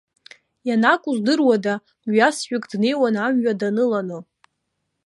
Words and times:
Ианакәу 0.67 1.11
здыруада, 1.17 1.73
мҩасҩык 2.07 2.63
днеиуан 2.71 3.15
амҩа 3.25 3.53
даныланы. 3.59 4.19